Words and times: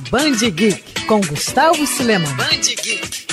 Band 0.00 0.38
Geek 0.54 1.06
com 1.06 1.20
Gustavo 1.20 1.84
Silema. 1.84 2.28
Band 2.34 2.60
Geek. 2.82 3.26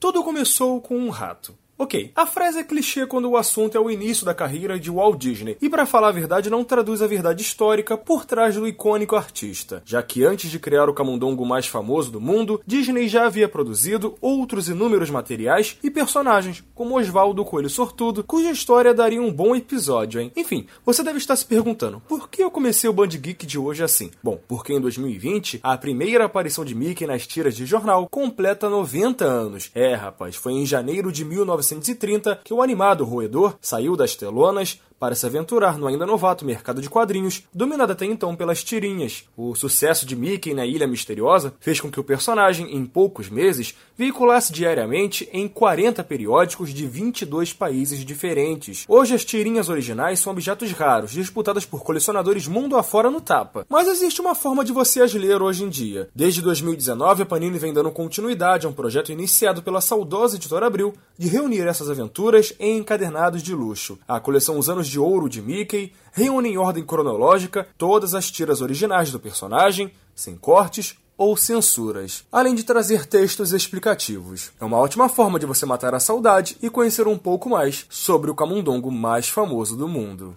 Tudo 0.00 0.24
começou 0.24 0.80
com 0.80 0.96
um 0.96 1.10
rato. 1.10 1.54
Ok, 1.78 2.10
a 2.16 2.24
frase 2.24 2.58
é 2.58 2.64
clichê 2.64 3.04
quando 3.04 3.28
o 3.28 3.36
assunto 3.36 3.76
é 3.76 3.80
o 3.80 3.90
início 3.90 4.24
da 4.24 4.32
carreira 4.32 4.80
de 4.80 4.90
Walt 4.90 5.18
Disney, 5.18 5.58
e 5.60 5.68
para 5.68 5.84
falar 5.84 6.08
a 6.08 6.12
verdade 6.12 6.48
não 6.48 6.64
traduz 6.64 7.02
a 7.02 7.06
verdade 7.06 7.42
histórica 7.42 7.98
por 7.98 8.24
trás 8.24 8.54
do 8.54 8.66
icônico 8.66 9.14
artista, 9.14 9.82
já 9.84 10.02
que 10.02 10.24
antes 10.24 10.50
de 10.50 10.58
criar 10.58 10.88
o 10.88 10.94
camundongo 10.94 11.44
mais 11.44 11.66
famoso 11.66 12.10
do 12.10 12.18
mundo, 12.18 12.62
Disney 12.66 13.08
já 13.08 13.26
havia 13.26 13.46
produzido 13.46 14.16
outros 14.22 14.70
inúmeros 14.70 15.10
materiais 15.10 15.76
e 15.82 15.90
personagens, 15.90 16.64
como 16.74 16.98
Oswaldo 16.98 17.44
Coelho 17.44 17.68
Sortudo, 17.68 18.24
cuja 18.24 18.50
história 18.50 18.94
daria 18.94 19.20
um 19.20 19.30
bom 19.30 19.54
episódio, 19.54 20.18
hein? 20.18 20.32
Enfim, 20.34 20.66
você 20.82 21.02
deve 21.02 21.18
estar 21.18 21.36
se 21.36 21.44
perguntando, 21.44 22.00
por 22.08 22.30
que 22.30 22.42
eu 22.42 22.50
comecei 22.50 22.88
o 22.88 22.92
Band 22.94 23.08
Geek 23.08 23.44
de 23.44 23.58
hoje 23.58 23.82
assim? 23.82 24.10
Bom, 24.22 24.40
porque 24.48 24.72
em 24.72 24.80
2020, 24.80 25.60
a 25.62 25.76
primeira 25.76 26.24
aparição 26.24 26.64
de 26.64 26.74
Mickey 26.74 27.06
nas 27.06 27.26
tiras 27.26 27.54
de 27.54 27.66
jornal 27.66 28.08
completa 28.08 28.70
90 28.70 29.26
anos. 29.26 29.70
É, 29.74 29.94
rapaz, 29.94 30.36
foi 30.36 30.54
em 30.54 30.64
janeiro 30.64 31.12
de 31.12 31.22
19 31.22 31.65
1930 31.74 32.40
que 32.44 32.54
o 32.54 32.62
animado 32.62 33.04
roedor 33.04 33.56
saiu 33.60 33.96
das 33.96 34.14
telonas 34.14 34.80
para 34.98 35.14
se 35.14 35.26
aventurar 35.26 35.78
no 35.78 35.86
ainda 35.86 36.06
novato 36.06 36.44
mercado 36.44 36.80
de 36.80 36.88
quadrinhos, 36.88 37.42
dominado 37.52 37.92
até 37.92 38.06
então 38.06 38.34
pelas 38.34 38.64
tirinhas. 38.64 39.24
O 39.36 39.54
sucesso 39.54 40.06
de 40.06 40.16
Mickey 40.16 40.54
na 40.54 40.64
Ilha 40.64 40.86
Misteriosa 40.86 41.54
fez 41.60 41.80
com 41.80 41.90
que 41.90 42.00
o 42.00 42.04
personagem, 42.04 42.74
em 42.74 42.84
poucos 42.86 43.28
meses, 43.28 43.74
veiculasse 43.96 44.52
diariamente 44.52 45.28
em 45.32 45.48
40 45.48 46.02
periódicos 46.04 46.72
de 46.72 46.86
22 46.86 47.52
países 47.52 48.04
diferentes. 48.04 48.84
Hoje 48.88 49.14
as 49.14 49.24
tirinhas 49.24 49.68
originais 49.68 50.20
são 50.20 50.32
objetos 50.32 50.72
raros, 50.72 51.12
disputadas 51.12 51.64
por 51.64 51.82
colecionadores 51.82 52.46
mundo 52.46 52.76
afora 52.76 53.10
no 53.10 53.20
tapa. 53.20 53.66
Mas 53.68 53.88
existe 53.88 54.20
uma 54.20 54.34
forma 54.34 54.64
de 54.64 54.72
você 54.72 55.02
as 55.02 55.12
ler 55.12 55.42
hoje 55.42 55.64
em 55.64 55.68
dia. 55.68 56.08
Desde 56.14 56.42
2019, 56.42 57.22
a 57.22 57.26
Panini 57.26 57.58
vem 57.58 57.72
dando 57.72 57.90
continuidade 57.90 58.66
a 58.66 58.68
um 58.68 58.72
projeto 58.72 59.12
iniciado 59.12 59.62
pela 59.62 59.80
saudosa 59.80 60.36
editora 60.36 60.66
Abril 60.66 60.94
de 61.18 61.28
reunir 61.28 61.55
essas 61.64 61.88
aventuras 61.88 62.52
em 62.58 62.78
encadernados 62.78 63.42
de 63.42 63.54
luxo. 63.54 63.98
A 64.08 64.18
coleção 64.18 64.58
Os 64.58 64.68
Anos 64.68 64.88
de 64.88 64.98
Ouro 64.98 65.28
de 65.28 65.40
Mickey 65.40 65.92
reúne 66.12 66.50
em 66.50 66.58
ordem 66.58 66.84
cronológica 66.84 67.68
todas 67.78 68.14
as 68.14 68.30
tiras 68.30 68.60
originais 68.60 69.12
do 69.12 69.20
personagem, 69.20 69.92
sem 70.14 70.36
cortes 70.36 70.96
ou 71.16 71.36
censuras, 71.36 72.24
além 72.30 72.54
de 72.54 72.64
trazer 72.64 73.06
textos 73.06 73.52
explicativos. 73.52 74.52
É 74.60 74.64
uma 74.64 74.78
ótima 74.78 75.08
forma 75.08 75.38
de 75.38 75.46
você 75.46 75.64
matar 75.64 75.94
a 75.94 76.00
saudade 76.00 76.56
e 76.60 76.68
conhecer 76.68 77.06
um 77.06 77.16
pouco 77.16 77.48
mais 77.48 77.86
sobre 77.88 78.30
o 78.30 78.34
camundongo 78.34 78.90
mais 78.90 79.28
famoso 79.28 79.76
do 79.76 79.88
mundo. 79.88 80.36